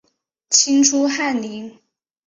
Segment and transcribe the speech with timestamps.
[0.49, 1.77] 清初翰林。